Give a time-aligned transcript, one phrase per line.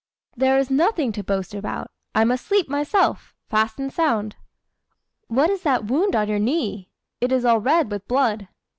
[0.35, 1.91] "There is nothing to boast about.
[2.15, 4.35] I'm asleep myself, fast and sound."
[5.27, 6.89] "What is that wound on your knee?
[7.19, 8.47] It is all red with blood."